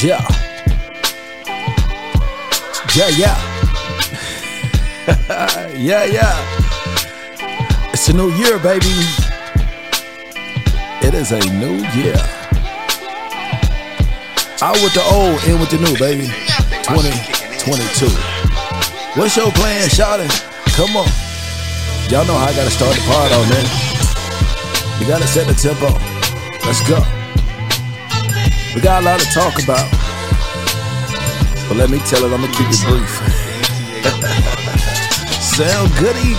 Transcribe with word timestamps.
Yeah. 0.00 0.24
Yeah, 2.94 3.08
yeah. 3.18 3.34
yeah, 5.76 6.04
yeah. 6.04 7.90
It's 7.92 8.08
a 8.08 8.12
new 8.12 8.30
year, 8.34 8.60
baby. 8.60 8.86
It 11.02 11.14
is 11.14 11.32
a 11.32 11.40
new 11.58 11.82
year. 11.98 12.14
Out 14.62 14.78
with 14.84 14.94
the 14.94 15.02
old, 15.10 15.42
in 15.42 15.58
with 15.58 15.70
the 15.70 15.78
new, 15.78 15.98
baby. 15.98 16.28
2022. 16.86 18.06
What's 19.18 19.36
your 19.36 19.50
plan, 19.50 19.88
Shawty? 19.88 20.28
Come 20.76 20.96
on. 20.96 21.08
Y'all 22.08 22.24
know 22.24 22.38
how 22.38 22.46
I 22.46 22.54
gotta 22.54 22.70
start 22.70 22.94
the 22.94 23.02
part 23.02 23.32
on 23.32 23.48
man. 23.48 23.66
You 25.00 25.08
gotta 25.08 25.26
set 25.26 25.48
the 25.48 25.54
tempo. 25.54 25.88
Let's 26.64 26.88
go. 26.88 27.17
We 28.74 28.80
got 28.82 29.02
a 29.02 29.04
lot 29.04 29.20
to 29.20 29.26
talk 29.26 29.62
about. 29.62 29.90
But 31.68 31.76
let 31.76 31.90
me 31.90 31.98
tell 32.00 32.24
it, 32.24 32.32
I'm 32.32 32.40
gonna 32.40 32.52
keep 32.52 32.68
it 32.70 32.80
brief. 32.86 33.08
Sam 35.40 35.88
Goodie. 35.98 36.36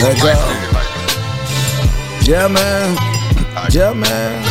Let 0.00 0.20
go. 0.20 0.34
Yeah, 2.24 2.48
man. 2.48 2.96
Yeah, 3.70 3.92
man. 3.92 4.44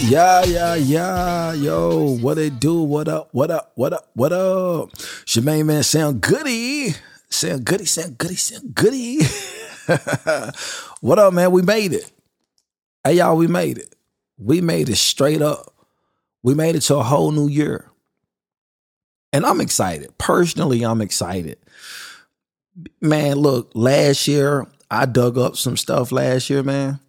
Yeah, 0.00 0.44
yeah, 0.44 0.74
yeah. 0.74 1.52
Yo, 1.52 2.16
what 2.18 2.38
it 2.38 2.58
do? 2.60 2.82
What 2.82 3.08
up? 3.08 3.28
What 3.32 3.50
up? 3.50 3.72
What 3.74 3.92
up? 3.92 4.08
What 4.14 4.32
up? 4.32 4.90
Main 5.42 5.66
man, 5.66 5.82
Sam 5.82 6.18
Goodie. 6.18 6.94
Sam 7.28 7.60
Goodie, 7.60 7.86
Sam 7.86 8.12
Goodie, 8.12 8.36
Sam 8.36 8.62
Goodie. 8.72 9.20
what 11.00 11.18
up, 11.18 11.32
man? 11.34 11.50
We 11.50 11.62
made 11.62 11.92
it. 11.92 12.10
Hey, 13.02 13.14
y'all, 13.14 13.36
we 13.36 13.46
made 13.46 13.78
it. 13.78 13.94
We 14.38 14.60
made 14.60 14.88
it 14.88 14.96
straight 14.96 15.42
up. 15.42 15.74
We 16.42 16.54
made 16.54 16.76
it 16.76 16.80
to 16.82 16.96
a 16.96 17.02
whole 17.02 17.32
new 17.32 17.48
year. 17.48 17.90
And 19.32 19.44
I'm 19.44 19.60
excited. 19.60 20.16
Personally, 20.18 20.84
I'm 20.84 21.00
excited. 21.00 21.58
Man, 23.00 23.36
look, 23.36 23.72
last 23.74 24.28
year, 24.28 24.66
I 24.90 25.06
dug 25.06 25.38
up 25.38 25.56
some 25.56 25.76
stuff 25.76 26.12
last 26.12 26.50
year, 26.50 26.62
man. 26.62 27.00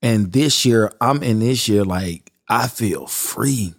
And 0.00 0.32
this 0.32 0.64
year, 0.64 0.92
I'm 1.00 1.22
in 1.22 1.40
this 1.40 1.68
year 1.68 1.84
like 1.84 2.32
I 2.48 2.68
feel 2.68 3.06
free. 3.06 3.74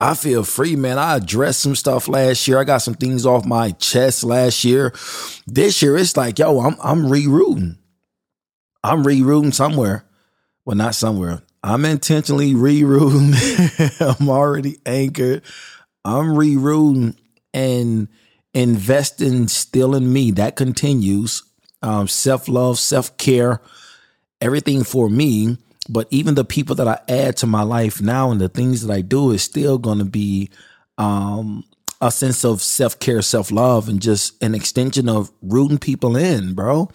I 0.00 0.14
feel 0.14 0.44
free, 0.44 0.76
man. 0.76 0.98
I 0.98 1.16
addressed 1.16 1.60
some 1.60 1.74
stuff 1.74 2.06
last 2.06 2.46
year. 2.46 2.58
I 2.58 2.64
got 2.64 2.78
some 2.78 2.94
things 2.94 3.24
off 3.24 3.46
my 3.46 3.70
chest 3.72 4.24
last 4.24 4.62
year. 4.62 4.92
This 5.46 5.80
year, 5.80 5.96
it's 5.96 6.16
like, 6.16 6.38
yo, 6.38 6.60
I'm 6.60 6.76
I'm 6.82 7.04
rerouting. 7.04 7.78
I'm 8.84 9.04
rerouting 9.04 9.54
somewhere. 9.54 10.04
Well, 10.64 10.76
not 10.76 10.94
somewhere. 10.94 11.42
I'm 11.62 11.84
intentionally 11.84 12.52
rerouting. 12.52 13.34
I'm 14.20 14.28
already 14.28 14.78
anchored. 14.84 15.42
I'm 16.04 16.26
rerouting 16.26 17.16
and 17.54 18.08
investing 18.52 19.48
still 19.48 19.94
in 19.94 20.12
me. 20.12 20.30
That 20.30 20.56
continues. 20.56 21.42
Um, 21.82 22.06
self 22.06 22.48
love, 22.48 22.78
self 22.78 23.16
care, 23.16 23.60
everything 24.40 24.84
for 24.84 25.08
me. 25.08 25.56
But 25.88 26.08
even 26.10 26.34
the 26.34 26.44
people 26.44 26.74
that 26.76 26.88
I 26.88 26.98
add 27.08 27.36
to 27.38 27.46
my 27.46 27.62
life 27.62 28.00
now 28.00 28.30
and 28.30 28.40
the 28.40 28.48
things 28.48 28.82
that 28.82 28.92
I 28.92 29.00
do 29.00 29.30
is 29.30 29.42
still 29.42 29.78
going 29.78 29.98
to 29.98 30.04
be 30.04 30.50
um, 30.98 31.64
a 32.00 32.10
sense 32.10 32.44
of 32.44 32.62
self 32.62 32.98
care, 32.98 33.22
self 33.22 33.50
love, 33.50 33.88
and 33.88 34.00
just 34.00 34.42
an 34.42 34.54
extension 34.54 35.08
of 35.08 35.30
rooting 35.42 35.78
people 35.78 36.16
in, 36.16 36.54
bro. 36.54 36.90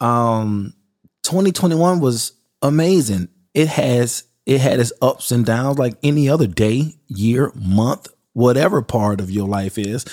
Um, 0.00 0.74
2021 1.22 2.00
was 2.00 2.32
amazing. 2.62 3.28
It 3.54 3.68
has 3.68 4.24
it 4.46 4.60
had 4.60 4.80
its 4.80 4.92
ups 5.02 5.30
and 5.30 5.44
downs 5.44 5.78
like 5.78 5.94
any 6.02 6.28
other 6.28 6.46
day, 6.46 6.94
year, 7.06 7.52
month, 7.54 8.08
whatever 8.32 8.80
part 8.80 9.20
of 9.20 9.30
your 9.30 9.46
life 9.46 9.76
is. 9.76 10.04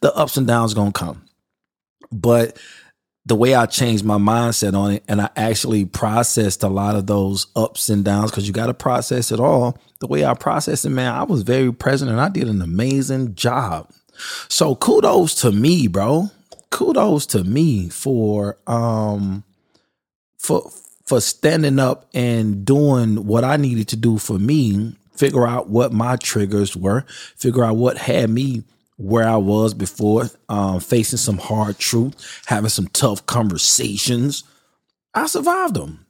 The 0.00 0.12
ups 0.14 0.36
and 0.36 0.46
downs 0.46 0.74
gonna 0.74 0.92
come, 0.92 1.24
but 2.10 2.58
the 3.26 3.34
way 3.34 3.56
I 3.56 3.66
changed 3.66 4.04
my 4.04 4.18
mindset 4.18 4.78
on 4.78 4.92
it 4.92 5.04
and 5.08 5.20
I 5.20 5.28
actually 5.34 5.84
processed 5.84 6.62
a 6.62 6.68
lot 6.68 6.94
of 6.94 7.08
those 7.08 7.48
ups 7.56 7.88
and 7.88 8.04
downs 8.04 8.30
because 8.30 8.46
you 8.46 8.54
got 8.54 8.66
to 8.66 8.74
process 8.74 9.32
it 9.32 9.40
all. 9.40 9.76
The 9.98 10.06
way 10.06 10.24
I 10.24 10.34
processed 10.34 10.84
it, 10.84 10.90
man, 10.90 11.12
I 11.12 11.24
was 11.24 11.42
very 11.42 11.72
present 11.72 12.08
and 12.08 12.20
I 12.20 12.28
did 12.28 12.48
an 12.48 12.62
amazing 12.62 13.34
job. 13.34 13.90
So 14.48 14.76
kudos 14.76 15.34
to 15.42 15.50
me, 15.50 15.88
bro. 15.88 16.30
Kudos 16.70 17.26
to 17.26 17.42
me 17.42 17.88
for 17.88 18.58
um 18.68 19.42
for 20.38 20.70
for 21.04 21.20
standing 21.20 21.80
up 21.80 22.08
and 22.14 22.64
doing 22.64 23.26
what 23.26 23.42
I 23.42 23.56
needed 23.56 23.88
to 23.88 23.96
do 23.96 24.18
for 24.18 24.38
me, 24.38 24.96
figure 25.16 25.46
out 25.46 25.68
what 25.68 25.92
my 25.92 26.14
triggers 26.16 26.76
were, 26.76 27.04
figure 27.36 27.64
out 27.64 27.76
what 27.76 27.98
had 27.98 28.30
me 28.30 28.62
where 28.96 29.28
I 29.28 29.36
was 29.36 29.74
before, 29.74 30.30
um, 30.48 30.80
facing 30.80 31.18
some 31.18 31.38
hard 31.38 31.78
truth, 31.78 32.42
having 32.46 32.70
some 32.70 32.88
tough 32.88 33.26
conversations. 33.26 34.44
I 35.14 35.26
survived 35.26 35.74
them. 35.74 36.06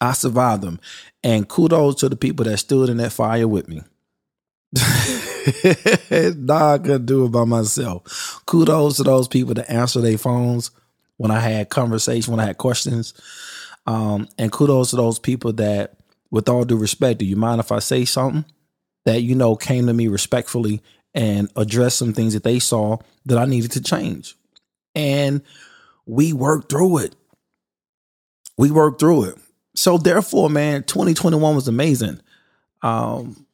I 0.00 0.12
survived 0.12 0.62
them. 0.62 0.80
And 1.22 1.48
kudos 1.48 1.96
to 1.96 2.08
the 2.08 2.16
people 2.16 2.44
that 2.46 2.56
stood 2.58 2.88
in 2.88 2.96
that 2.98 3.12
fire 3.12 3.46
with 3.46 3.68
me. 3.68 3.82
nah, 6.36 6.74
I 6.74 6.78
couldn't 6.78 7.06
do 7.06 7.26
it 7.26 7.32
by 7.32 7.44
myself. 7.44 8.42
Kudos 8.46 8.96
to 8.96 9.02
those 9.02 9.28
people 9.28 9.54
that 9.54 9.70
answer 9.70 10.00
their 10.00 10.16
phones 10.16 10.70
when 11.18 11.30
I 11.30 11.40
had 11.40 11.68
conversation, 11.68 12.32
when 12.32 12.40
I 12.40 12.46
had 12.46 12.58
questions. 12.58 13.12
Um, 13.86 14.28
and 14.38 14.50
kudos 14.50 14.90
to 14.90 14.96
those 14.96 15.18
people 15.18 15.52
that, 15.54 15.96
with 16.30 16.48
all 16.48 16.64
due 16.64 16.76
respect, 16.76 17.18
do 17.18 17.26
you 17.26 17.36
mind 17.36 17.60
if 17.60 17.72
I 17.72 17.80
say 17.80 18.04
something 18.06 18.44
that 19.04 19.22
you 19.22 19.34
know 19.34 19.56
came 19.56 19.86
to 19.86 19.92
me 19.92 20.08
respectfully 20.08 20.80
and 21.14 21.50
address 21.56 21.94
some 21.94 22.12
things 22.12 22.34
that 22.34 22.44
they 22.44 22.58
saw 22.58 22.98
that 23.26 23.38
I 23.38 23.44
needed 23.44 23.72
to 23.72 23.82
change. 23.82 24.36
And 24.94 25.42
we 26.06 26.32
worked 26.32 26.70
through 26.70 26.98
it. 26.98 27.16
We 28.56 28.70
worked 28.70 29.00
through 29.00 29.24
it. 29.24 29.38
So 29.74 29.98
therefore, 29.98 30.50
man, 30.50 30.82
2021 30.82 31.54
was 31.54 31.68
amazing. 31.68 32.20
Um, 32.82 33.46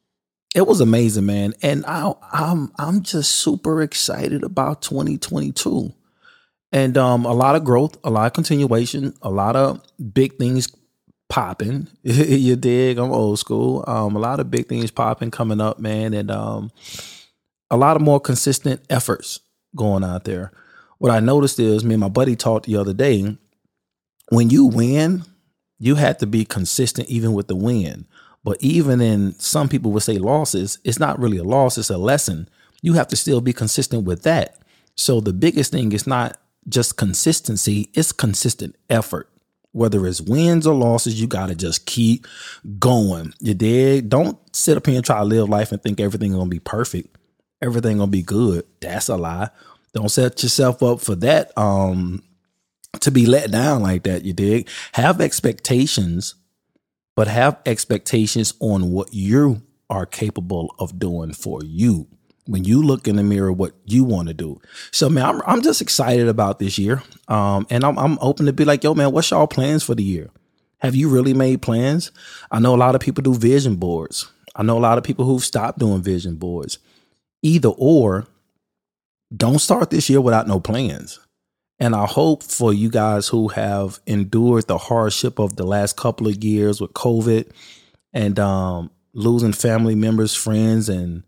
it 0.55 0.65
was 0.65 0.81
amazing, 0.81 1.25
man. 1.25 1.53
And 1.61 1.85
I, 1.85 2.13
I'm 2.31 2.71
I'm 2.79 3.03
just 3.03 3.31
super 3.31 3.81
excited 3.81 4.43
about 4.43 4.81
2022. 4.81 5.93
And 6.71 6.97
um, 6.97 7.25
a 7.25 7.33
lot 7.33 7.55
of 7.55 7.63
growth, 7.63 7.97
a 8.03 8.09
lot 8.09 8.25
of 8.25 8.33
continuation, 8.33 9.13
a 9.21 9.29
lot 9.29 9.55
of 9.55 9.81
big 10.13 10.37
things 10.37 10.69
popping. 11.29 11.87
you 12.03 12.55
dig? 12.55 12.97
I'm 12.97 13.11
old 13.11 13.39
school. 13.39 13.83
Um, 13.87 14.15
a 14.15 14.19
lot 14.19 14.39
of 14.39 14.51
big 14.51 14.67
things 14.67 14.91
popping 14.91 15.31
coming 15.31 15.61
up, 15.61 15.79
man. 15.79 16.13
And 16.13 16.31
um, 16.31 16.71
a 17.69 17.77
lot 17.77 17.95
of 17.95 18.01
more 18.01 18.19
consistent 18.19 18.81
efforts 18.89 19.39
going 19.75 20.03
out 20.03 20.23
there. 20.23 20.51
What 20.97 21.11
I 21.11 21.19
noticed 21.19 21.59
is 21.59 21.83
me 21.83 21.95
and 21.95 22.01
my 22.01 22.09
buddy 22.09 22.35
talked 22.35 22.65
the 22.65 22.77
other 22.77 22.93
day. 22.93 23.37
When 24.29 24.49
you 24.49 24.65
win, 24.65 25.23
you 25.79 25.95
have 25.95 26.17
to 26.19 26.27
be 26.27 26.45
consistent 26.45 27.07
even 27.09 27.33
with 27.33 27.47
the 27.47 27.55
win. 27.55 28.07
But 28.43 28.57
even 28.61 29.01
in 29.01 29.37
some 29.39 29.69
people 29.69 29.91
would 29.91 30.03
say 30.03 30.17
losses, 30.17 30.79
it's 30.83 30.99
not 30.99 31.19
really 31.19 31.37
a 31.37 31.43
loss, 31.43 31.77
it's 31.77 31.89
a 31.89 31.97
lesson. 31.97 32.49
You 32.81 32.93
have 32.93 33.07
to 33.09 33.15
still 33.15 33.41
be 33.41 33.53
consistent 33.53 34.05
with 34.05 34.23
that. 34.23 34.57
So 34.95 35.19
the 35.19 35.33
biggest 35.33 35.71
thing 35.71 35.91
is 35.91 36.07
not 36.07 36.39
just 36.67 36.97
consistency, 36.97 37.89
it's 37.93 38.11
consistent 38.11 38.75
effort. 38.89 39.29
Whether 39.73 40.07
it's 40.07 40.21
wins 40.21 40.65
or 40.65 40.73
losses, 40.73 41.19
you 41.21 41.27
got 41.27 41.47
to 41.47 41.55
just 41.55 41.85
keep 41.85 42.25
going. 42.79 43.33
You 43.39 43.53
dig? 43.53 44.09
Don't 44.09 44.37
sit 44.55 44.77
up 44.77 44.87
here 44.87 44.95
and 44.95 45.05
try 45.05 45.19
to 45.19 45.25
live 45.25 45.49
life 45.49 45.71
and 45.71 45.81
think 45.83 45.99
everything's 45.99 46.33
going 46.33 46.49
to 46.49 46.55
be 46.55 46.59
perfect 46.59 47.15
everything 47.61 47.97
gonna 47.97 48.11
be 48.11 48.21
good. 48.21 48.65
That's 48.79 49.09
a 49.09 49.17
lie. 49.17 49.49
Don't 49.93 50.09
set 50.09 50.43
yourself 50.43 50.83
up 50.83 50.99
for 50.99 51.15
that. 51.15 51.57
Um, 51.57 52.23
to 53.01 53.11
be 53.11 53.25
let 53.25 53.51
down 53.51 53.81
like 53.81 54.03
that. 54.03 54.23
You 54.25 54.33
dig? 54.33 54.69
Have 54.93 55.21
expectations, 55.21 56.35
but 57.15 57.27
have 57.27 57.59
expectations 57.65 58.53
on 58.59 58.91
what 58.91 59.13
you 59.13 59.61
are 59.89 60.05
capable 60.05 60.73
of 60.79 60.99
doing 60.99 61.33
for 61.33 61.61
you. 61.63 62.07
When 62.45 62.63
you 62.63 62.81
look 62.81 63.07
in 63.07 63.17
the 63.17 63.23
mirror, 63.23 63.51
what 63.51 63.73
you 63.85 64.05
want 64.05 64.29
to 64.29 64.33
do. 64.33 64.61
So, 64.91 65.09
man, 65.09 65.25
I'm, 65.25 65.41
I'm 65.45 65.61
just 65.61 65.81
excited 65.81 66.29
about 66.29 66.59
this 66.59 66.77
year. 66.77 67.03
Um, 67.27 67.67
and 67.69 67.83
I'm, 67.83 67.97
I'm 67.99 68.17
open 68.21 68.45
to 68.45 68.53
be 68.53 68.63
like, 68.63 68.83
yo, 68.83 68.93
man, 68.93 69.11
what's 69.11 69.31
y'all 69.31 69.47
plans 69.47 69.83
for 69.83 69.95
the 69.95 70.03
year? 70.03 70.29
Have 70.79 70.95
you 70.95 71.09
really 71.09 71.33
made 71.33 71.61
plans? 71.61 72.11
I 72.49 72.59
know 72.59 72.73
a 72.73 72.77
lot 72.77 72.95
of 72.95 73.01
people 73.01 73.21
do 73.21 73.33
vision 73.33 73.75
boards. 73.75 74.31
I 74.55 74.63
know 74.63 74.77
a 74.77 74.79
lot 74.79 74.97
of 74.97 75.03
people 75.03 75.25
who've 75.25 75.43
stopped 75.43 75.79
doing 75.79 76.01
vision 76.01 76.35
boards 76.35 76.79
either 77.47 77.69
or, 77.69 78.27
don't 79.35 79.59
start 79.59 79.89
this 79.89 80.09
year 80.09 80.21
without 80.21 80.47
no 80.47 80.59
plans. 80.59 81.19
And 81.79 81.95
I 81.95 82.05
hope 82.05 82.43
for 82.43 82.73
you 82.73 82.89
guys 82.89 83.27
who 83.27 83.49
have 83.49 83.99
endured 84.07 84.67
the 84.67 84.77
hardship 84.77 85.39
of 85.39 85.55
the 85.55 85.65
last 85.65 85.95
couple 85.95 86.27
of 86.27 86.43
years 86.43 86.81
with 86.81 86.93
COVID 86.93 87.51
and 88.13 88.39
um, 88.39 88.89
losing 89.13 89.53
family 89.53 89.95
members, 89.95 90.33
friends, 90.33 90.89
and 90.89 91.23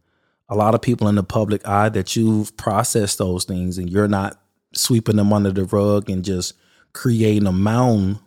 a 0.49 0.55
lot 0.55 0.73
of 0.73 0.81
people 0.81 1.07
in 1.07 1.15
the 1.15 1.23
public 1.23 1.67
eye 1.67 1.89
that 1.89 2.15
you've 2.15 2.55
processed 2.57 3.19
those 3.19 3.45
things 3.45 3.77
and 3.77 3.89
you're 3.89 4.07
not 4.07 4.41
sweeping 4.73 5.17
them 5.17 5.31
under 5.31 5.51
the 5.51 5.65
rug 5.65 6.09
and 6.09 6.25
just 6.25 6.53
creating 6.93 7.45
a 7.45 7.51
mound 7.51 8.17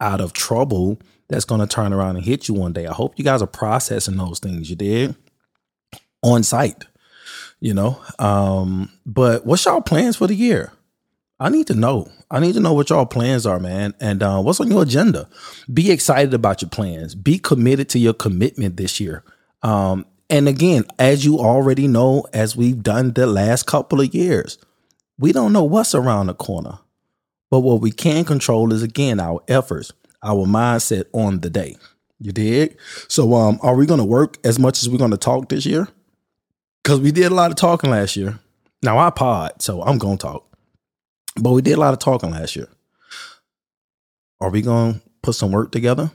out 0.00 0.20
of 0.20 0.34
trouble 0.34 1.00
that's 1.28 1.44
going 1.44 1.60
to 1.60 1.66
turn 1.66 1.92
around 1.92 2.16
and 2.16 2.24
hit 2.24 2.48
you 2.48 2.54
one 2.54 2.72
day. 2.72 2.86
I 2.86 2.92
hope 2.92 3.14
you 3.16 3.24
guys 3.24 3.40
are 3.40 3.46
processing 3.46 4.16
those 4.16 4.38
things 4.38 4.68
you 4.68 4.76
did 4.76 5.14
on 6.22 6.42
site, 6.42 6.84
you 7.60 7.74
know. 7.74 8.00
Um, 8.18 8.90
but 9.06 9.46
what's 9.46 9.64
y'all 9.64 9.80
plans 9.80 10.16
for 10.16 10.26
the 10.26 10.34
year? 10.34 10.72
I 11.38 11.48
need 11.48 11.66
to 11.68 11.74
know. 11.74 12.10
I 12.30 12.38
need 12.38 12.54
to 12.54 12.60
know 12.60 12.74
what 12.74 12.90
y'all 12.90 13.06
plans 13.06 13.46
are, 13.46 13.58
man. 13.58 13.94
And 14.00 14.22
uh, 14.22 14.40
what's 14.40 14.60
on 14.60 14.70
your 14.70 14.82
agenda? 14.82 15.28
Be 15.72 15.90
excited 15.90 16.34
about 16.34 16.62
your 16.62 16.68
plans. 16.68 17.14
Be 17.14 17.38
committed 17.38 17.88
to 17.90 17.98
your 17.98 18.12
commitment 18.12 18.76
this 18.76 19.00
year. 19.00 19.24
Um, 19.62 20.04
and 20.28 20.46
again, 20.46 20.84
as 20.98 21.24
you 21.24 21.38
already 21.38 21.88
know, 21.88 22.24
as 22.32 22.54
we've 22.54 22.82
done 22.82 23.12
the 23.12 23.26
last 23.26 23.66
couple 23.66 24.00
of 24.00 24.14
years, 24.14 24.58
we 25.18 25.32
don't 25.32 25.52
know 25.52 25.64
what's 25.64 25.94
around 25.94 26.28
the 26.28 26.34
corner. 26.34 26.78
But 27.50 27.60
what 27.60 27.80
we 27.80 27.90
can 27.90 28.24
control 28.24 28.72
is 28.72 28.82
again 28.82 29.18
our 29.18 29.42
efforts, 29.48 29.92
our 30.22 30.46
mindset 30.46 31.06
on 31.12 31.40
the 31.40 31.50
day. 31.50 31.76
You 32.20 32.32
dig? 32.32 32.78
So 33.08 33.34
um, 33.34 33.58
are 33.62 33.74
we 33.74 33.86
gonna 33.86 34.04
work 34.04 34.36
as 34.44 34.58
much 34.58 34.82
as 34.82 34.88
we're 34.88 34.98
gonna 34.98 35.16
talk 35.16 35.48
this 35.48 35.66
year? 35.66 35.88
Because 36.82 37.00
we 37.00 37.12
did 37.12 37.30
a 37.30 37.34
lot 37.34 37.50
of 37.50 37.56
talking 37.56 37.90
last 37.90 38.16
year. 38.16 38.38
Now 38.82 38.98
I 38.98 39.10
pod, 39.10 39.60
so 39.60 39.82
I'm 39.82 39.98
gonna 39.98 40.16
talk. 40.16 40.46
But 41.36 41.52
we 41.52 41.62
did 41.62 41.76
a 41.76 41.80
lot 41.80 41.92
of 41.92 41.98
talking 41.98 42.30
last 42.30 42.56
year. 42.56 42.68
Are 44.40 44.50
we 44.50 44.62
gonna 44.62 45.00
put 45.22 45.34
some 45.34 45.52
work 45.52 45.70
together? 45.72 46.10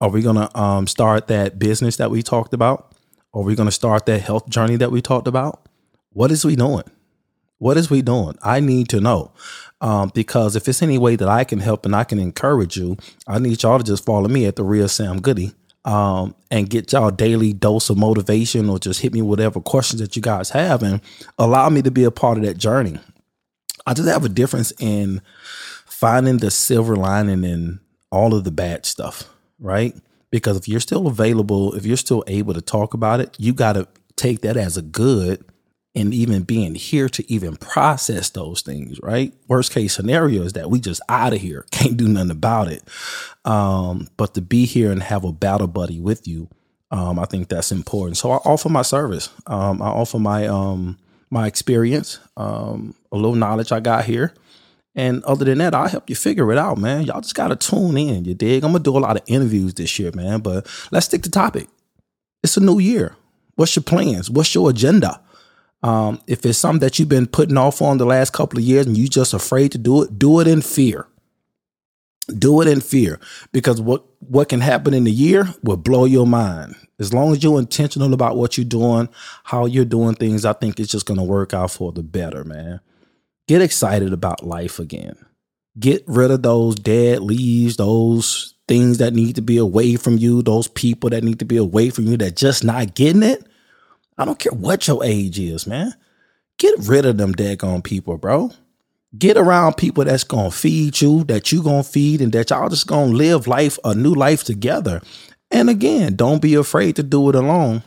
Are 0.00 0.08
we 0.08 0.22
gonna 0.22 0.48
um, 0.56 0.86
start 0.86 1.26
that 1.28 1.58
business 1.58 1.96
that 1.96 2.10
we 2.10 2.22
talked 2.22 2.54
about? 2.54 2.92
Are 3.34 3.42
we 3.42 3.54
gonna 3.54 3.70
start 3.70 4.06
that 4.06 4.20
health 4.20 4.48
journey 4.48 4.76
that 4.76 4.90
we 4.90 5.02
talked 5.02 5.28
about? 5.28 5.68
What 6.10 6.30
is 6.30 6.44
we 6.44 6.56
doing? 6.56 6.84
What 7.58 7.76
is 7.76 7.90
we 7.90 8.02
doing? 8.02 8.36
I 8.42 8.60
need 8.60 8.88
to 8.90 9.00
know. 9.00 9.32
Um, 9.80 10.10
because 10.14 10.56
if 10.56 10.66
it's 10.68 10.82
any 10.82 10.96
way 10.96 11.16
that 11.16 11.28
I 11.28 11.44
can 11.44 11.58
help 11.58 11.84
and 11.84 11.94
I 11.94 12.04
can 12.04 12.18
encourage 12.18 12.76
you, 12.76 12.96
I 13.26 13.38
need 13.38 13.62
y'all 13.62 13.78
to 13.78 13.84
just 13.84 14.04
follow 14.04 14.28
me 14.28 14.46
at 14.46 14.56
the 14.56 14.64
real 14.64 14.88
Sam 14.88 15.20
Goodie 15.20 15.52
um, 15.84 16.34
and 16.50 16.70
get 16.70 16.92
y'all 16.92 17.10
daily 17.10 17.52
dose 17.52 17.90
of 17.90 17.98
motivation 17.98 18.68
or 18.70 18.78
just 18.78 19.00
hit 19.00 19.12
me 19.12 19.22
whatever 19.22 19.60
questions 19.60 20.00
that 20.00 20.16
you 20.16 20.22
guys 20.22 20.50
have 20.50 20.82
and 20.82 21.00
allow 21.38 21.68
me 21.68 21.82
to 21.82 21.90
be 21.90 22.04
a 22.04 22.10
part 22.10 22.38
of 22.38 22.44
that 22.44 22.56
journey. 22.56 22.98
I 23.86 23.92
just 23.92 24.08
have 24.08 24.24
a 24.24 24.30
difference 24.30 24.72
in 24.78 25.20
finding 25.84 26.38
the 26.38 26.50
silver 26.50 26.96
lining 26.96 27.44
in 27.44 27.80
all 28.10 28.34
of 28.34 28.44
the 28.44 28.50
bad 28.50 28.86
stuff, 28.86 29.28
right? 29.58 29.94
Because 30.30 30.56
if 30.56 30.68
you're 30.68 30.80
still 30.80 31.06
available, 31.06 31.74
if 31.74 31.84
you're 31.84 31.96
still 31.96 32.24
able 32.26 32.54
to 32.54 32.62
talk 32.62 32.94
about 32.94 33.20
it, 33.20 33.36
you 33.38 33.52
got 33.52 33.74
to 33.74 33.86
take 34.16 34.40
that 34.40 34.56
as 34.56 34.76
a 34.76 34.82
good 34.82 35.44
and 35.94 36.12
even 36.12 36.42
being 36.42 36.74
here 36.74 37.08
to 37.08 37.30
even 37.32 37.56
process 37.56 38.30
those 38.30 38.62
things, 38.62 38.98
right? 39.00 39.32
Worst 39.46 39.72
case 39.72 39.94
scenario 39.94 40.42
is 40.42 40.54
that 40.54 40.70
we 40.70 40.80
just 40.80 41.00
out 41.08 41.32
of 41.32 41.40
here, 41.40 41.64
can't 41.70 41.96
do 41.96 42.08
nothing 42.08 42.30
about 42.30 42.68
it. 42.68 42.82
Um, 43.44 44.08
but 44.16 44.34
to 44.34 44.40
be 44.40 44.66
here 44.66 44.90
and 44.90 45.02
have 45.02 45.24
a 45.24 45.32
battle 45.32 45.68
buddy 45.68 46.00
with 46.00 46.26
you, 46.26 46.48
um, 46.90 47.18
I 47.18 47.24
think 47.24 47.48
that's 47.48 47.72
important. 47.72 48.16
So 48.16 48.30
I 48.30 48.36
offer 48.36 48.68
my 48.68 48.82
service. 48.82 49.28
Um, 49.46 49.82
I 49.82 49.86
offer 49.86 50.18
my 50.18 50.46
um, 50.46 50.98
my 51.30 51.46
experience, 51.46 52.20
um, 52.36 52.94
a 53.10 53.16
little 53.16 53.34
knowledge 53.34 53.72
I 53.72 53.80
got 53.80 54.04
here. 54.04 54.32
And 54.94 55.24
other 55.24 55.44
than 55.44 55.58
that, 55.58 55.74
I'll 55.74 55.88
help 55.88 56.08
you 56.08 56.14
figure 56.14 56.52
it 56.52 56.58
out, 56.58 56.78
man. 56.78 57.02
Y'all 57.02 57.20
just 57.20 57.34
gotta 57.34 57.56
tune 57.56 57.96
in. 57.96 58.24
You 58.24 58.34
dig? 58.34 58.62
I'm 58.62 58.70
gonna 58.70 58.84
do 58.84 58.96
a 58.96 59.00
lot 59.00 59.16
of 59.16 59.22
interviews 59.26 59.74
this 59.74 59.98
year, 59.98 60.12
man. 60.14 60.40
But 60.40 60.68
let's 60.92 61.06
stick 61.06 61.22
to 61.24 61.30
topic. 61.30 61.68
It's 62.44 62.56
a 62.56 62.60
new 62.60 62.78
year. 62.78 63.16
What's 63.56 63.74
your 63.74 63.82
plans? 63.82 64.30
What's 64.30 64.54
your 64.54 64.70
agenda? 64.70 65.20
Um, 65.84 66.22
if 66.26 66.46
it's 66.46 66.56
something 66.56 66.80
that 66.80 66.98
you've 66.98 67.10
been 67.10 67.26
putting 67.26 67.58
off 67.58 67.82
on 67.82 67.98
the 67.98 68.06
last 68.06 68.32
couple 68.32 68.58
of 68.58 68.64
years 68.64 68.86
and 68.86 68.96
you're 68.96 69.06
just 69.06 69.34
afraid 69.34 69.70
to 69.72 69.78
do 69.78 70.02
it, 70.02 70.18
do 70.18 70.40
it 70.40 70.48
in 70.48 70.62
fear. 70.62 71.06
Do 72.38 72.62
it 72.62 72.68
in 72.68 72.80
fear 72.80 73.20
because 73.52 73.82
what 73.82 74.02
what 74.20 74.48
can 74.48 74.62
happen 74.62 74.94
in 74.94 75.06
a 75.06 75.10
year 75.10 75.46
will 75.62 75.76
blow 75.76 76.06
your 76.06 76.26
mind. 76.26 76.74
As 76.98 77.12
long 77.12 77.32
as 77.32 77.44
you're 77.44 77.58
intentional 77.58 78.14
about 78.14 78.38
what 78.38 78.56
you're 78.56 78.64
doing, 78.64 79.10
how 79.42 79.66
you're 79.66 79.84
doing 79.84 80.14
things, 80.14 80.46
I 80.46 80.54
think 80.54 80.80
it's 80.80 80.90
just 80.90 81.04
going 81.04 81.20
to 81.20 81.24
work 81.24 81.52
out 81.52 81.72
for 81.72 81.92
the 81.92 82.02
better, 82.02 82.44
man. 82.44 82.80
Get 83.46 83.60
excited 83.60 84.14
about 84.14 84.46
life 84.46 84.78
again. 84.78 85.16
Get 85.78 86.02
rid 86.06 86.30
of 86.30 86.42
those 86.42 86.76
dead 86.76 87.20
leaves, 87.20 87.76
those 87.76 88.54
things 88.66 88.96
that 88.98 89.12
need 89.12 89.36
to 89.36 89.42
be 89.42 89.58
away 89.58 89.96
from 89.96 90.16
you, 90.16 90.40
those 90.40 90.68
people 90.68 91.10
that 91.10 91.24
need 91.24 91.40
to 91.40 91.44
be 91.44 91.58
away 91.58 91.90
from 91.90 92.06
you 92.06 92.16
that 92.16 92.36
just 92.36 92.64
not 92.64 92.94
getting 92.94 93.22
it 93.22 93.44
I 94.16 94.24
don't 94.24 94.38
care 94.38 94.52
what 94.52 94.86
your 94.86 95.04
age 95.04 95.38
is, 95.38 95.66
man. 95.66 95.94
Get 96.58 96.78
rid 96.80 97.04
of 97.04 97.16
them 97.16 97.34
daggone 97.34 97.82
people, 97.82 98.16
bro. 98.16 98.52
Get 99.16 99.36
around 99.36 99.76
people 99.76 100.04
that's 100.04 100.24
gonna 100.24 100.50
feed 100.50 101.00
you, 101.00 101.24
that 101.24 101.52
you 101.52 101.62
gonna 101.62 101.84
feed, 101.84 102.20
and 102.20 102.32
that 102.32 102.50
y'all 102.50 102.68
just 102.68 102.86
gonna 102.86 103.12
live 103.12 103.46
life, 103.46 103.78
a 103.84 103.94
new 103.94 104.14
life 104.14 104.44
together. 104.44 105.02
And 105.50 105.70
again, 105.70 106.16
don't 106.16 106.42
be 106.42 106.54
afraid 106.54 106.96
to 106.96 107.02
do 107.02 107.28
it 107.28 107.34
alone. 107.34 107.82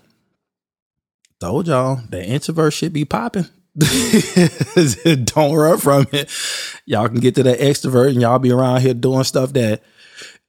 Told 1.39 1.67
y'all 1.67 2.01
the 2.09 2.23
introvert 2.23 2.73
should 2.73 2.93
be 2.93 3.05
popping. 3.05 3.47
don't 5.25 5.55
run 5.55 5.77
from 5.77 6.07
it. 6.11 6.29
Y'all 6.85 7.07
can 7.07 7.19
get 7.19 7.35
to 7.35 7.43
that 7.43 7.59
extrovert 7.59 8.09
and 8.09 8.21
y'all 8.21 8.39
be 8.39 8.51
around 8.51 8.81
here 8.81 8.93
doing 8.93 9.23
stuff 9.23 9.53
that 9.53 9.83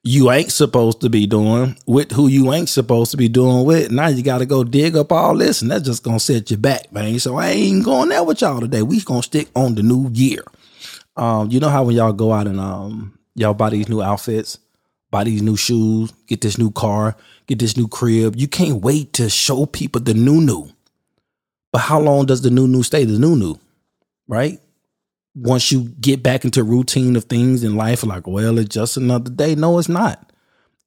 you 0.05 0.31
ain't 0.31 0.53
supposed 0.53 1.01
to 1.01 1.11
be 1.11 1.27
doing 1.27 1.77
with 1.87 2.13
who 2.13 2.29
you 2.29 2.53
ain't 2.53 2.69
supposed 2.69 3.11
to 3.11 3.17
be 3.17 3.29
doing 3.29 3.65
with. 3.65 3.91
Now 3.91 4.09
you 4.09 4.23
got 4.23 4.39
to 4.39 4.47
go 4.47 4.65
dig 4.65 4.97
up 4.97 5.13
all 5.13 5.37
this, 5.37 5.61
and 5.61 5.71
that's 5.71 5.85
just 5.85 6.03
gonna 6.03 6.21
set 6.21 6.51
you 6.51 6.57
back, 6.57 6.93
man. 6.93 7.19
So 7.19 7.37
I 7.37 7.51
ain't 7.51 7.85
going 7.85 8.11
there 8.11 8.25
with 8.25 8.41
y'all 8.41 8.61
today. 8.61 8.83
We 8.83 9.01
gonna 9.01 9.23
stick 9.23 9.49
on 9.55 9.75
the 9.75 9.83
new 9.83 10.09
year. 10.13 10.43
Um, 11.17 11.51
you 11.51 11.59
know 11.59 11.69
how 11.69 11.85
when 11.85 11.97
y'all 11.97 12.13
go 12.13 12.33
out 12.33 12.47
and 12.47 12.61
um 12.61 13.19
y'all 13.35 13.55
buy 13.55 13.71
these 13.71 13.89
new 13.89 14.01
outfits, 14.01 14.59
buy 15.11 15.25
these 15.25 15.43
new 15.43 15.57
shoes, 15.57 16.13
get 16.27 16.41
this 16.41 16.59
new 16.59 16.71
car, 16.71 17.17
get 17.47 17.59
this 17.59 17.77
new 17.77 17.89
crib. 17.89 18.37
You 18.37 18.47
can't 18.49 18.83
wait 18.83 19.13
to 19.15 19.29
show 19.29 19.67
people 19.67 20.01
the 20.01 20.15
new 20.15 20.41
new. 20.41 20.71
But 21.73 21.81
how 21.81 22.01
long 22.01 22.27
does 22.27 22.43
the 22.43 22.51
new 22.51 22.69
new 22.69 22.83
stay 22.83 23.05
the 23.05 23.19
new 23.19 23.37
new? 23.37 23.59
Right? 24.29 24.61
Once 25.35 25.71
you 25.71 25.85
get 26.01 26.23
back 26.23 26.45
into 26.45 26.63
routine 26.65 27.17
of 27.17 27.25
things 27.25 27.63
in 27.63 27.77
life, 27.77 28.05
like, 28.05 28.27
well, 28.27 28.59
it's 28.59 28.75
just 28.75 28.97
another 28.97 29.31
day. 29.31 29.55
No, 29.55 29.79
it's 29.79 29.89
not. 29.89 30.33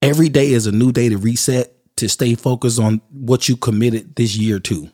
Every 0.01 0.29
day 0.29 0.51
is 0.51 0.67
a 0.67 0.71
new 0.71 0.91
day 0.91 1.09
to 1.09 1.17
reset, 1.17 1.73
to 1.97 2.09
stay 2.09 2.35
focused 2.35 2.79
on 2.79 3.01
what 3.11 3.47
you 3.47 3.55
committed 3.55 4.15
this 4.15 4.35
year 4.35 4.59
to. 4.59 4.89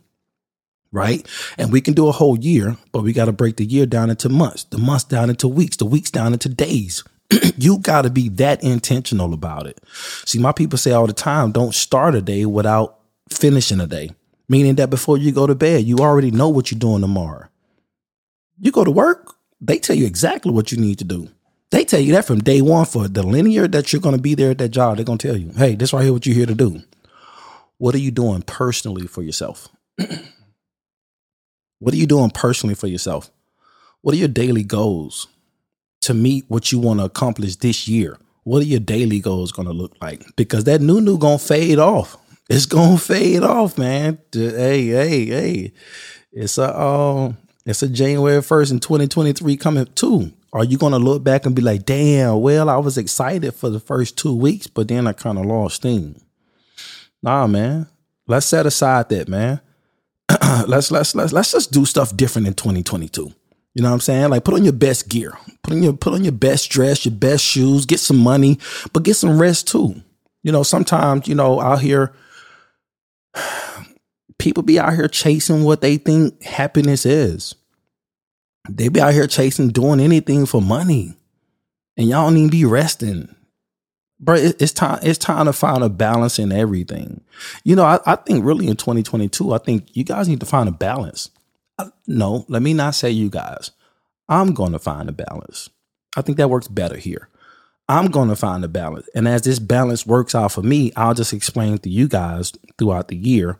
Right. 0.91 1.27
And 1.57 1.71
we 1.71 1.81
can 1.81 1.93
do 1.93 2.07
a 2.07 2.13
whole 2.13 2.37
year, 2.39 2.77
but 2.91 3.03
we 3.03 3.13
got 3.13 3.25
to 3.25 3.31
break 3.31 3.57
the 3.57 3.65
year 3.65 3.85
down 3.85 4.09
into 4.09 4.29
months, 4.29 4.63
the 4.65 4.77
months 4.77 5.03
down 5.03 5.29
into 5.29 5.47
weeks, 5.47 5.77
the 5.77 5.85
weeks 5.85 6.11
down 6.11 6.33
into 6.33 6.49
days. 6.49 7.03
you 7.57 7.79
got 7.79 8.03
to 8.03 8.09
be 8.09 8.29
that 8.29 8.63
intentional 8.63 9.33
about 9.33 9.67
it. 9.67 9.79
See, 10.25 10.39
my 10.39 10.51
people 10.51 10.77
say 10.77 10.91
all 10.91 11.07
the 11.07 11.13
time, 11.13 11.51
don't 11.51 11.75
start 11.75 12.15
a 12.15 12.21
day 12.21 12.45
without 12.45 12.99
finishing 13.29 13.81
a 13.81 13.87
day, 13.87 14.11
meaning 14.47 14.75
that 14.75 14.89
before 14.89 15.17
you 15.17 15.31
go 15.31 15.45
to 15.45 15.55
bed, 15.55 15.83
you 15.83 15.97
already 15.97 16.31
know 16.31 16.49
what 16.49 16.71
you're 16.71 16.79
doing 16.79 17.01
tomorrow. 17.01 17.47
You 18.59 18.71
go 18.71 18.83
to 18.83 18.91
work, 18.91 19.35
they 19.59 19.79
tell 19.79 19.95
you 19.95 20.05
exactly 20.05 20.51
what 20.51 20.71
you 20.71 20.77
need 20.77 20.99
to 20.99 21.05
do. 21.05 21.29
They 21.71 21.83
tell 21.83 21.99
you 21.99 22.13
that 22.13 22.25
from 22.25 22.39
day 22.39 22.61
one 22.61 22.85
for 22.85 23.07
the 23.07 23.23
linear 23.23 23.67
that 23.67 23.91
you're 23.91 24.01
going 24.01 24.15
to 24.15 24.21
be 24.21 24.35
there 24.35 24.51
at 24.51 24.57
that 24.59 24.69
job. 24.69 24.95
They're 24.95 25.05
going 25.05 25.17
to 25.17 25.27
tell 25.27 25.37
you, 25.37 25.51
hey, 25.53 25.75
this 25.75 25.91
right 25.91 26.03
here, 26.03 26.13
what 26.13 26.25
you're 26.25 26.35
here 26.35 26.45
to 26.45 26.55
do. 26.55 26.81
What 27.77 27.93
are 27.93 27.99
you 27.99 28.11
doing 28.11 28.41
personally 28.41 29.07
for 29.07 29.21
yourself? 29.21 29.67
what 31.79 31.93
are 31.93 31.97
you 31.97 32.07
doing 32.07 32.29
personally 32.29 32.75
for 32.75 32.87
yourself? 32.87 33.29
What 34.01 34.15
are 34.15 34.17
your 34.17 34.29
daily 34.29 34.63
goals 34.63 35.27
to 36.01 36.13
meet 36.13 36.45
what 36.47 36.71
you 36.71 36.79
want 36.79 36.99
to 37.01 37.05
accomplish 37.05 37.57
this 37.57 37.87
year? 37.87 38.17
What 38.43 38.61
are 38.61 38.65
your 38.65 38.79
daily 38.79 39.19
goals 39.19 39.51
going 39.51 39.67
to 39.67 39.73
look 39.73 39.95
like? 40.01 40.23
Because 40.37 40.63
that 40.63 40.79
new 40.79 41.01
new 41.01 41.17
going 41.17 41.37
to 41.39 41.43
fade 41.43 41.79
off. 41.79 42.15
It's 42.49 42.65
going 42.65 42.97
to 42.97 43.03
fade 43.03 43.43
off, 43.43 43.77
man. 43.77 44.19
Hey, 44.31 44.87
hey, 44.87 45.25
hey. 45.25 45.73
It's 46.31 46.57
a 46.57 46.79
um 46.79 47.37
it's 47.67 47.83
a 47.83 47.89
January 47.89 48.41
1st 48.41 48.71
in 48.71 48.79
2023 48.79 49.57
coming 49.57 49.85
too. 49.93 50.31
Are 50.53 50.63
you 50.63 50.77
going 50.77 50.93
to 50.93 50.99
look 50.99 51.23
back 51.23 51.45
and 51.45 51.53
be 51.53 51.61
like, 51.61 51.85
damn, 51.85 52.39
well, 52.39 52.69
I 52.69 52.77
was 52.77 52.97
excited 52.97 53.53
for 53.53 53.69
the 53.69 53.81
first 53.81 54.17
two 54.17 54.33
weeks, 54.33 54.67
but 54.67 54.87
then 54.87 55.05
I 55.05 55.13
kind 55.13 55.37
of 55.37 55.45
lost 55.45 55.75
steam? 55.75 56.15
Nah, 57.21 57.45
man. 57.45 57.87
Let's 58.25 58.45
set 58.45 58.65
aside 58.65 59.09
that, 59.09 59.27
man. 59.27 59.61
let's 60.67 60.91
let's 60.91 61.15
let's 61.15 61.31
let's 61.31 61.51
just 61.51 61.71
do 61.71 61.85
stuff 61.85 62.15
different 62.15 62.47
in 62.47 62.53
2022. 62.53 63.33
You 63.73 63.83
know 63.83 63.89
what 63.89 63.93
I'm 63.93 63.99
saying? 63.99 64.29
Like 64.29 64.43
put 64.43 64.55
on 64.55 64.63
your 64.63 64.73
best 64.73 65.07
gear. 65.07 65.37
Put 65.63 65.73
on 65.73 65.83
your 65.83 65.93
put 65.93 66.13
on 66.13 66.23
your 66.23 66.33
best 66.33 66.69
dress, 66.69 67.05
your 67.05 67.13
best 67.13 67.43
shoes, 67.43 67.85
get 67.85 67.99
some 67.99 68.17
money, 68.17 68.59
but 68.93 69.03
get 69.03 69.15
some 69.15 69.39
rest 69.39 69.67
too. 69.67 70.01
You 70.43 70.51
know, 70.51 70.63
sometimes, 70.63 71.27
you 71.27 71.35
know, 71.35 71.59
out 71.61 71.81
here 71.81 72.13
people 74.37 74.63
be 74.63 74.79
out 74.79 74.93
here 74.93 75.07
chasing 75.07 75.63
what 75.63 75.81
they 75.81 75.97
think 75.97 76.41
happiness 76.43 77.05
is. 77.05 77.55
They 78.69 78.89
be 78.89 79.01
out 79.01 79.13
here 79.13 79.27
chasing 79.27 79.69
doing 79.69 79.99
anything 79.99 80.45
for 80.45 80.61
money. 80.61 81.15
And 81.95 82.07
y'all 82.07 82.27
don't 82.27 82.37
even 82.37 82.49
be 82.49 82.65
resting. 82.65 83.33
Bro, 84.19 84.35
it's 84.35 84.71
time, 84.71 84.99
it's 85.03 85.17
time 85.17 85.45
to 85.45 85.53
find 85.53 85.83
a 85.83 85.89
balance 85.89 86.39
in 86.39 86.51
everything. 86.51 87.21
You 87.63 87.75
know, 87.75 87.85
I, 87.85 87.99
I 88.05 88.15
think 88.15 88.43
really 88.43 88.67
in 88.67 88.75
2022, 88.75 89.53
I 89.53 89.57
think 89.59 89.95
you 89.95 90.03
guys 90.03 90.27
need 90.27 90.39
to 90.39 90.45
find 90.45 90.67
a 90.67 90.71
balance. 90.71 91.29
I, 91.77 91.89
no, 92.07 92.45
let 92.47 92.61
me 92.61 92.73
not 92.73 92.95
say 92.95 93.11
you 93.11 93.29
guys. 93.29 93.71
I'm 94.27 94.53
going 94.53 94.71
to 94.73 94.79
find 94.79 95.07
a 95.07 95.11
balance. 95.13 95.69
I 96.15 96.21
think 96.21 96.37
that 96.37 96.49
works 96.49 96.67
better 96.67 96.97
here. 96.97 97.29
I'm 97.89 98.07
going 98.07 98.29
to 98.29 98.35
find 98.35 98.65
a 98.65 98.67
balance. 98.67 99.07
And 99.15 99.27
as 99.27 99.43
this 99.43 99.59
balance 99.59 100.05
works 100.05 100.35
out 100.35 100.51
for 100.51 100.61
me, 100.61 100.91
I'll 100.95 101.13
just 101.13 101.31
explain 101.31 101.77
to 101.79 101.89
you 101.89 102.07
guys 102.07 102.53
throughout 102.77 103.07
the 103.07 103.15
year 103.15 103.57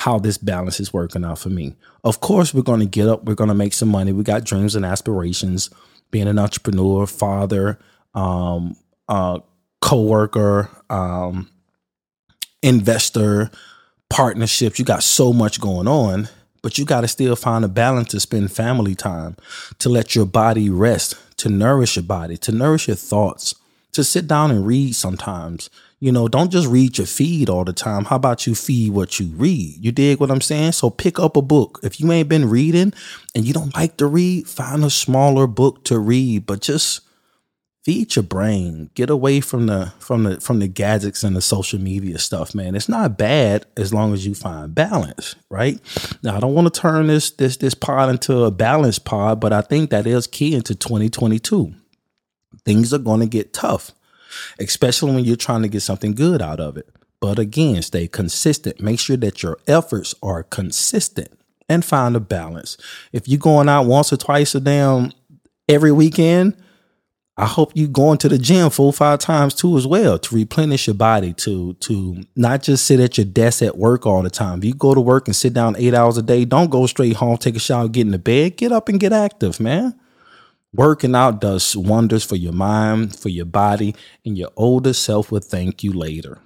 how 0.00 0.18
this 0.18 0.38
balance 0.38 0.80
is 0.80 0.94
working 0.94 1.26
out 1.26 1.38
for 1.38 1.50
me. 1.50 1.76
Of 2.04 2.20
course, 2.20 2.54
we're 2.54 2.62
going 2.62 2.80
to 2.80 2.86
get 2.86 3.06
up, 3.06 3.24
we're 3.24 3.34
going 3.34 3.48
to 3.48 3.54
make 3.54 3.74
some 3.74 3.90
money. 3.90 4.12
We 4.12 4.22
got 4.22 4.44
dreams 4.44 4.74
and 4.74 4.86
aspirations, 4.86 5.68
being 6.10 6.26
an 6.26 6.38
entrepreneur, 6.38 7.06
father, 7.06 7.78
um, 8.14 8.76
uh, 9.10 9.40
co-worker, 9.82 10.70
um, 10.88 11.50
investor, 12.62 13.50
partnerships. 14.08 14.78
You 14.78 14.86
got 14.86 15.02
so 15.02 15.34
much 15.34 15.60
going 15.60 15.86
on, 15.86 16.30
but 16.62 16.78
you 16.78 16.86
got 16.86 17.02
to 17.02 17.08
still 17.08 17.36
find 17.36 17.62
a 17.62 17.68
balance 17.68 18.08
to 18.08 18.20
spend 18.20 18.50
family 18.50 18.94
time, 18.94 19.36
to 19.80 19.90
let 19.90 20.14
your 20.14 20.24
body 20.24 20.70
rest, 20.70 21.14
to 21.36 21.50
nourish 21.50 21.96
your 21.96 22.04
body, 22.04 22.38
to 22.38 22.52
nourish 22.52 22.88
your 22.88 22.96
thoughts, 22.96 23.54
to 23.92 24.02
sit 24.02 24.26
down 24.26 24.50
and 24.50 24.66
read 24.66 24.94
sometimes. 24.94 25.68
You 26.00 26.12
know, 26.12 26.28
don't 26.28 26.50
just 26.50 26.66
read 26.66 26.96
your 26.96 27.06
feed 27.06 27.50
all 27.50 27.64
the 27.64 27.74
time. 27.74 28.06
How 28.06 28.16
about 28.16 28.46
you 28.46 28.54
feed 28.54 28.92
what 28.92 29.20
you 29.20 29.26
read? 29.36 29.84
You 29.84 29.92
dig 29.92 30.18
what 30.18 30.30
I'm 30.30 30.40
saying? 30.40 30.72
So 30.72 30.88
pick 30.88 31.18
up 31.18 31.36
a 31.36 31.42
book. 31.42 31.78
If 31.82 32.00
you 32.00 32.10
ain't 32.10 32.28
been 32.28 32.48
reading 32.48 32.94
and 33.34 33.44
you 33.44 33.52
don't 33.52 33.74
like 33.74 33.98
to 33.98 34.06
read, 34.06 34.48
find 34.48 34.82
a 34.82 34.88
smaller 34.88 35.46
book 35.46 35.84
to 35.84 35.98
read, 35.98 36.46
but 36.46 36.62
just 36.62 37.02
feed 37.84 38.14
your 38.14 38.22
brain 38.22 38.90
get 38.94 39.08
away 39.08 39.40
from 39.40 39.66
the 39.66 39.92
from 39.98 40.24
the 40.24 40.40
from 40.40 40.58
the 40.58 40.68
gadgets 40.68 41.24
and 41.24 41.34
the 41.34 41.40
social 41.40 41.80
media 41.80 42.18
stuff 42.18 42.54
man 42.54 42.74
it's 42.74 42.88
not 42.88 43.16
bad 43.16 43.64
as 43.76 43.94
long 43.94 44.12
as 44.12 44.26
you 44.26 44.34
find 44.34 44.74
balance 44.74 45.34
right 45.48 45.80
now 46.22 46.36
i 46.36 46.40
don't 46.40 46.54
want 46.54 46.72
to 46.72 46.80
turn 46.80 47.06
this 47.06 47.30
this 47.32 47.56
this 47.56 47.74
pod 47.74 48.10
into 48.10 48.44
a 48.44 48.50
balance 48.50 48.98
pod 48.98 49.40
but 49.40 49.52
i 49.52 49.62
think 49.62 49.88
that 49.90 50.06
is 50.06 50.26
key 50.26 50.54
into 50.54 50.74
2022 50.74 51.72
things 52.66 52.92
are 52.92 52.98
going 52.98 53.20
to 53.20 53.26
get 53.26 53.54
tough 53.54 53.92
especially 54.58 55.12
when 55.12 55.24
you're 55.24 55.36
trying 55.36 55.62
to 55.62 55.68
get 55.68 55.80
something 55.80 56.14
good 56.14 56.42
out 56.42 56.60
of 56.60 56.76
it 56.76 56.88
but 57.20 57.38
again 57.38 57.82
stay 57.82 58.06
consistent 58.06 58.80
make 58.80 58.98
sure 59.00 59.16
that 59.16 59.42
your 59.42 59.58
efforts 59.66 60.14
are 60.22 60.42
consistent 60.42 61.30
and 61.68 61.84
find 61.84 62.16
a 62.16 62.20
balance 62.20 62.76
if 63.12 63.28
you're 63.28 63.38
going 63.38 63.68
out 63.68 63.86
once 63.86 64.12
or 64.12 64.16
twice 64.16 64.54
a 64.54 64.60
damn 64.60 65.12
every 65.68 65.92
weekend 65.92 66.56
I 67.40 67.46
hope 67.46 67.72
you 67.74 67.88
going 67.88 68.18
to 68.18 68.28
the 68.28 68.36
gym 68.36 68.68
four 68.68 68.92
five 68.92 69.18
times 69.18 69.54
too 69.54 69.78
as 69.78 69.86
well 69.86 70.18
to 70.18 70.34
replenish 70.34 70.86
your 70.86 70.94
body 70.94 71.32
to 71.34 71.72
to 71.72 72.22
not 72.36 72.62
just 72.62 72.84
sit 72.84 73.00
at 73.00 73.16
your 73.16 73.24
desk 73.24 73.62
at 73.62 73.78
work 73.78 74.04
all 74.04 74.22
the 74.22 74.28
time. 74.28 74.58
If 74.58 74.66
you 74.66 74.74
go 74.74 74.94
to 74.94 75.00
work 75.00 75.26
and 75.26 75.34
sit 75.34 75.54
down 75.54 75.74
eight 75.78 75.94
hours 75.94 76.18
a 76.18 76.22
day, 76.22 76.44
don't 76.44 76.68
go 76.68 76.84
straight 76.84 77.16
home, 77.16 77.38
take 77.38 77.56
a 77.56 77.58
shower, 77.58 77.88
get 77.88 78.02
in 78.02 78.10
the 78.10 78.18
bed, 78.18 78.58
get 78.58 78.72
up 78.72 78.90
and 78.90 79.00
get 79.00 79.14
active, 79.14 79.58
man. 79.58 79.98
Working 80.72 81.14
out 81.16 81.40
does 81.40 81.76
wonders 81.76 82.24
for 82.24 82.36
your 82.36 82.52
mind, 82.52 83.16
for 83.16 83.28
your 83.28 83.44
body, 83.44 83.94
and 84.24 84.38
your 84.38 84.50
older 84.56 84.92
self 84.92 85.32
will 85.32 85.40
thank 85.40 85.82
you 85.82 85.92
later. 85.92 86.38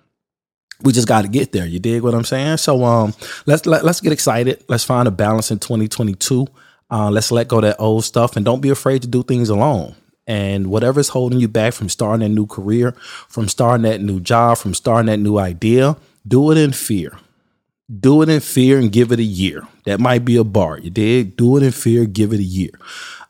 We 0.82 0.92
just 0.92 1.08
got 1.08 1.22
to 1.22 1.28
get 1.28 1.52
there. 1.52 1.66
You 1.66 1.78
dig 1.78 2.02
what 2.02 2.14
I'm 2.14 2.24
saying? 2.24 2.56
So 2.58 2.84
um, 2.84 3.14
let's 3.46 3.66
let, 3.66 3.84
let's 3.84 4.00
get 4.00 4.12
excited. 4.12 4.64
Let's 4.68 4.84
find 4.84 5.06
a 5.06 5.10
balance 5.10 5.50
in 5.50 5.58
2022. 5.58 6.46
Uh, 6.90 7.10
let's 7.10 7.30
let 7.30 7.48
go 7.48 7.60
that 7.60 7.76
old 7.78 8.04
stuff 8.04 8.36
and 8.36 8.44
don't 8.44 8.60
be 8.60 8.70
afraid 8.70 9.02
to 9.02 9.08
do 9.08 9.22
things 9.22 9.48
alone 9.48 9.94
and 10.26 10.68
whatever's 10.68 11.08
holding 11.08 11.40
you 11.40 11.48
back 11.48 11.74
from 11.74 11.88
starting 11.88 12.24
a 12.24 12.28
new 12.28 12.46
career, 12.46 12.92
from 13.28 13.48
starting 13.48 13.82
that 13.82 14.00
new 14.00 14.20
job, 14.20 14.58
from 14.58 14.74
starting 14.74 15.06
that 15.06 15.18
new 15.18 15.38
idea, 15.38 15.96
do 16.26 16.50
it 16.50 16.58
in 16.58 16.72
fear. 16.72 17.18
Do 18.00 18.22
it 18.22 18.30
in 18.30 18.40
fear 18.40 18.78
and 18.78 18.90
give 18.90 19.12
it 19.12 19.18
a 19.18 19.24
year. 19.24 19.66
That 19.84 20.00
might 20.00 20.24
be 20.24 20.36
a 20.36 20.44
bar. 20.44 20.78
You 20.78 20.88
did. 20.88 21.36
Do 21.36 21.58
it 21.58 21.62
in 21.62 21.72
fear, 21.72 22.06
give 22.06 22.32
it 22.32 22.40
a 22.40 22.44
year. 22.44 22.70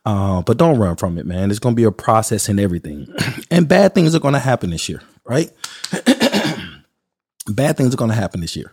Uh, 0.05 0.43
but 0.43 0.59
don't 0.59 0.79
run 0.79 0.97
from 0.97 1.17
it, 1.19 1.27
man. 1.27 1.51
It's 1.51 1.59
going 1.59 1.75
to 1.75 1.81
be 1.81 1.85
a 1.85 1.91
process 1.91 2.49
in 2.49 2.59
everything. 2.59 3.09
and 3.51 3.69
bad 3.69 3.95
things 3.95 4.15
are 4.15 4.21
going 4.21 4.35
to 4.35 4.41
happen 4.41 4.71
this 4.71 4.89
year, 4.89 5.01
right? 5.25 5.51
bad 7.49 7.77
things 7.77 7.95
are 7.95 7.99
going 7.99 8.11
to 8.11 8.17
happen 8.17 8.41
this 8.41 8.57
year. 8.57 8.73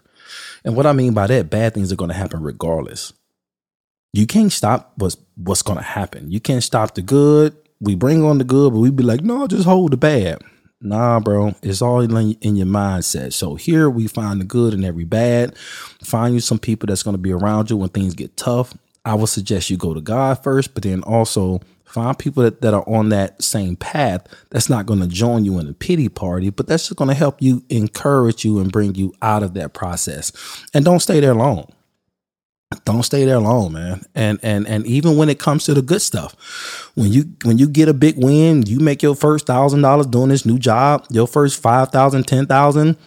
And 0.65 0.75
what 0.75 0.85
I 0.85 0.93
mean 0.93 1.13
by 1.13 1.27
that, 1.27 1.49
bad 1.49 1.73
things 1.73 1.91
are 1.91 1.95
going 1.95 2.11
to 2.11 2.15
happen 2.15 2.41
regardless. 2.41 3.13
You 4.13 4.27
can't 4.27 4.51
stop 4.51 4.91
what's 4.97 5.15
what's 5.35 5.61
going 5.61 5.77
to 5.77 5.83
happen. 5.83 6.31
You 6.31 6.41
can't 6.41 6.63
stop 6.63 6.95
the 6.95 7.01
good 7.01 7.55
we 7.81 7.95
bring 7.95 8.23
on 8.23 8.37
the 8.37 8.43
good, 8.43 8.71
but 8.71 8.79
we 8.79 8.91
be 8.91 9.03
like, 9.03 9.21
no, 9.21 9.47
just 9.47 9.65
hold 9.65 9.91
the 9.91 9.97
bad. 9.97 10.41
Nah, 10.79 11.19
bro, 11.19 11.53
it's 11.61 11.81
all 11.81 12.01
in, 12.01 12.33
in 12.41 12.55
your 12.55 12.67
mindset. 12.67 13.33
So 13.33 13.55
here 13.55 13.89
we 13.89 14.07
find 14.07 14.39
the 14.39 14.45
good 14.45 14.73
in 14.73 14.85
every 14.85 15.03
bad. 15.03 15.57
Find 16.03 16.33
you 16.33 16.39
some 16.39 16.59
people 16.59 16.87
that's 16.87 17.03
going 17.03 17.15
to 17.15 17.21
be 17.21 17.31
around 17.31 17.69
you 17.69 17.77
when 17.77 17.89
things 17.89 18.13
get 18.13 18.37
tough. 18.37 18.75
I 19.05 19.15
would 19.15 19.29
suggest 19.29 19.69
you 19.69 19.77
go 19.77 19.93
to 19.93 20.01
God 20.01 20.43
first, 20.43 20.73
but 20.73 20.83
then 20.83 21.03
also 21.03 21.61
find 21.85 22.17
people 22.17 22.43
that, 22.43 22.61
that 22.61 22.73
are 22.73 22.87
on 22.87 23.09
that 23.09 23.41
same 23.41 23.75
path 23.75 24.25
that's 24.49 24.69
not 24.69 24.85
going 24.85 24.99
to 24.99 25.07
join 25.07 25.43
you 25.43 25.59
in 25.59 25.67
a 25.67 25.73
pity 25.73 26.07
party, 26.07 26.49
but 26.49 26.67
that's 26.67 26.87
just 26.87 26.97
going 26.97 27.09
to 27.09 27.13
help 27.13 27.41
you 27.41 27.63
encourage 27.69 28.45
you 28.45 28.59
and 28.59 28.71
bring 28.71 28.95
you 28.95 29.13
out 29.21 29.43
of 29.43 29.53
that 29.55 29.73
process. 29.73 30.31
And 30.73 30.85
don't 30.85 30.99
stay 30.99 31.19
there 31.19 31.35
long 31.35 31.71
don't 32.85 33.03
stay 33.03 33.25
there 33.25 33.39
long 33.39 33.73
man 33.73 34.01
and 34.15 34.39
and 34.43 34.67
and 34.67 34.85
even 34.85 35.17
when 35.17 35.29
it 35.29 35.39
comes 35.39 35.65
to 35.65 35.73
the 35.73 35.81
good 35.81 36.01
stuff 36.01 36.91
when 36.95 37.11
you 37.11 37.25
when 37.43 37.57
you 37.57 37.67
get 37.67 37.89
a 37.89 37.93
big 37.93 38.15
win 38.17 38.65
you 38.65 38.79
make 38.79 39.03
your 39.03 39.15
first 39.15 39.45
thousand 39.45 39.81
dollars 39.81 40.05
doing 40.05 40.29
this 40.29 40.45
new 40.45 40.57
job 40.57 41.05
your 41.09 41.27
first 41.27 41.61
five 41.61 41.89
thousand 41.89 42.25
ten 42.25 42.45
thousand 42.45 42.97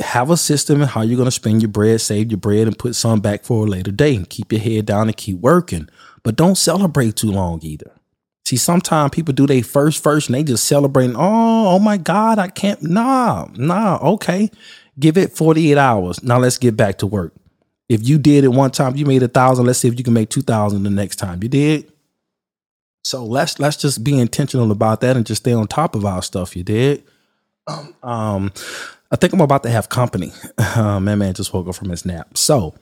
have 0.00 0.30
a 0.30 0.36
system 0.36 0.80
and 0.80 0.90
how 0.90 1.02
you're 1.02 1.16
going 1.16 1.26
to 1.26 1.30
spend 1.30 1.62
your 1.62 1.70
bread 1.70 2.00
save 2.00 2.30
your 2.30 2.38
bread 2.38 2.66
and 2.66 2.78
put 2.78 2.94
some 2.94 3.20
back 3.20 3.44
for 3.44 3.66
a 3.66 3.68
later 3.68 3.90
day 3.90 4.14
and 4.14 4.30
keep 4.30 4.52
your 4.52 4.60
head 4.60 4.86
down 4.86 5.08
and 5.08 5.16
keep 5.16 5.38
working 5.38 5.88
but 6.22 6.36
don't 6.36 6.56
celebrate 6.56 7.16
too 7.16 7.30
long 7.30 7.60
either 7.62 7.92
see 8.44 8.56
sometimes 8.56 9.10
people 9.10 9.34
do 9.34 9.46
their 9.46 9.62
first 9.62 10.02
first 10.02 10.28
and 10.28 10.34
they 10.34 10.42
just 10.42 10.64
celebrating 10.64 11.16
oh 11.16 11.68
oh 11.68 11.78
my 11.78 11.96
god 11.96 12.38
i 12.38 12.48
can't 12.48 12.82
nah 12.82 13.46
nah 13.54 13.98
okay 14.02 14.50
give 14.98 15.16
it 15.16 15.36
48 15.36 15.76
hours 15.76 16.22
now 16.22 16.38
let's 16.38 16.58
get 16.58 16.76
back 16.76 16.98
to 16.98 17.06
work 17.06 17.34
if 17.90 18.06
you 18.06 18.18
did 18.18 18.44
it 18.44 18.48
one 18.52 18.70
time, 18.70 18.94
you 18.94 19.04
made 19.04 19.24
a 19.24 19.26
thousand. 19.26 19.66
Let's 19.66 19.80
see 19.80 19.88
if 19.88 19.98
you 19.98 20.04
can 20.04 20.14
make 20.14 20.30
two 20.30 20.42
thousand 20.42 20.84
the 20.84 20.90
next 20.90 21.16
time. 21.16 21.42
You 21.42 21.48
did. 21.48 21.92
So 23.02 23.24
let's 23.24 23.58
let's 23.58 23.76
just 23.76 24.04
be 24.04 24.16
intentional 24.16 24.70
about 24.70 25.00
that 25.00 25.16
and 25.16 25.26
just 25.26 25.42
stay 25.42 25.52
on 25.52 25.66
top 25.66 25.96
of 25.96 26.04
our 26.04 26.22
stuff. 26.22 26.54
You 26.54 26.62
did. 26.62 27.02
Um, 28.04 28.52
I 29.10 29.16
think 29.16 29.32
I'm 29.32 29.40
about 29.40 29.62
to 29.64 29.70
have 29.70 29.88
company. 29.88 30.32
Uh, 30.76 31.00
my 31.00 31.16
man 31.16 31.34
just 31.34 31.52
woke 31.52 31.66
up 31.68 31.74
from 31.74 31.88
his 31.88 32.04
nap, 32.04 32.38
so 32.38 32.74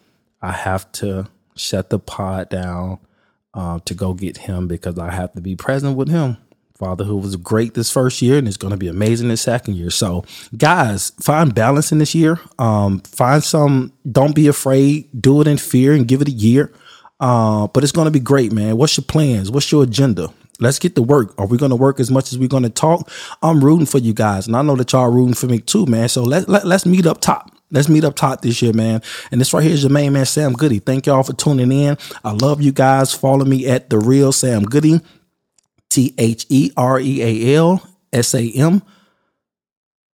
I 0.42 0.52
have 0.52 0.90
to 0.92 1.26
shut 1.56 1.88
the 1.88 1.99
pod 1.99 2.50
down 2.50 2.99
uh, 3.54 3.78
to 3.87 3.94
go 3.94 4.12
get 4.12 4.37
him 4.37 4.68
because 4.68 4.99
I 4.99 5.11
have 5.11 5.32
to 5.32 5.40
be 5.40 5.56
present 5.56 5.97
with 5.97 6.08
him 6.08 6.37
fatherhood 6.78 7.23
was 7.23 7.35
great 7.37 7.75
this 7.75 7.90
first 7.90 8.23
year 8.23 8.38
and 8.38 8.47
it's 8.47 8.56
going 8.56 8.70
to 8.70 8.76
be 8.76 8.87
amazing 8.87 9.28
this 9.28 9.42
second 9.42 9.75
year. 9.75 9.90
So, 9.90 10.25
guys, 10.56 11.11
find 11.20 11.54
balance 11.54 11.90
in 11.90 11.99
this 11.99 12.14
year. 12.14 12.38
Um, 12.58 13.00
find 13.00 13.42
some, 13.42 13.92
don't 14.11 14.35
be 14.35 14.47
afraid, 14.47 15.08
do 15.20 15.40
it 15.40 15.49
in 15.49 15.58
fear 15.58 15.92
and 15.92 16.06
give 16.06 16.23
it 16.23 16.28
a 16.28 16.32
year. 16.32 16.73
Uh, 17.18 17.66
but 17.66 17.82
it's 17.82 17.92
going 17.92 18.04
to 18.04 18.12
be 18.12 18.20
great, 18.20 18.52
man. 18.52 18.76
What's 18.76 18.97
your 18.97 19.04
plans? 19.04 19.50
What's 19.50 19.73
your 19.73 19.82
agenda? 19.82 20.32
Let's 20.61 20.79
get 20.79 20.95
to 20.97 21.03
work. 21.03 21.35
Are 21.38 21.47
we 21.47 21.57
going 21.57 21.71
to 21.71 21.77
work 21.77 22.00
as 22.00 22.11
much 22.11 22.33
as 22.33 22.38
we're 22.38 22.49
going 22.49 22.65
to 22.65 22.71
talk? 22.71 23.09
I'm 23.43 23.62
rooting 23.62 23.87
for 23.87 23.99
you 23.99 24.12
guys, 24.12 24.47
and 24.47 24.57
I 24.57 24.62
know 24.62 24.77
that 24.77 24.93
y'all 24.93 25.11
rooting 25.11 25.35
for 25.35 25.47
me 25.47 25.61
too, 25.61 25.87
man. 25.87 26.09
So 26.09 26.23
let, 26.23 26.49
let 26.49 26.67
let's 26.67 26.85
meet 26.85 27.07
up 27.07 27.21
top. 27.21 27.53
Let's 27.71 27.88
meet 27.88 28.05
up 28.05 28.17
top 28.17 28.41
this 28.41 28.62
year, 28.62 28.73
man. 28.73 29.03
And 29.31 29.41
this 29.41 29.53
right 29.53 29.62
here 29.62 29.73
is 29.73 29.83
your 29.83 29.93
main 29.93 30.15
man, 30.15 30.25
Sam 30.27 30.55
Goodie. 30.55 30.79
Thank 30.79 31.07
y'all 31.07 31.23
for 31.23 31.35
tuning 31.35 31.71
in. 31.71 31.99
I 32.25 32.33
love 32.33 32.62
you 32.62 32.73
guys. 32.73 33.12
Follow 33.12 33.45
me 33.45 33.67
at 33.69 33.91
the 33.91 33.99
real 33.99 34.33
Sam 34.33 34.65
Goodie. 34.65 35.00
T 35.91 36.15
H 36.19 36.47
E 36.49 36.73
R 36.77 36.99
E 36.99 37.23
A 37.23 37.57
L 37.57 37.83
S 38.12 38.35
A 38.35 38.50
M 38.50 38.83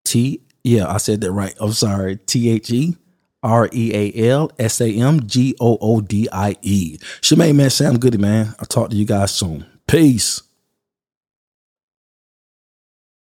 T. 0.05 0.41
Yeah, 0.63 0.93
I 0.93 0.97
said 0.99 1.21
that 1.23 1.33
right. 1.33 1.55
I'm 1.61 1.73
sorry. 1.73 2.17
T 2.17 2.51
H 2.51 2.71
E 2.71 2.97
R 3.43 3.69
E 3.73 3.93
A 3.95 4.29
L 4.31 4.51
S 4.59 4.81
A 4.81 4.89
M 4.89 5.27
G 5.27 5.55
O 5.61 5.79
O 5.81 6.01
D 6.01 6.29
I 6.33 6.57
E. 6.63 6.99
Shemaine, 7.21 7.57
man, 7.57 7.71
Sam 7.71 7.99
Goody, 7.99 8.19
man. 8.19 8.55
I'll 8.59 8.67
talk 8.67 8.91
to 8.91 8.97
you 8.97 9.05
guys 9.05 9.33
soon. 9.33 9.67
Peace. 9.87 10.43